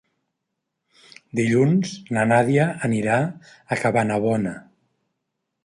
[1.39, 3.19] Dilluns na Nàdia anirà
[3.77, 4.59] a Cabanabona.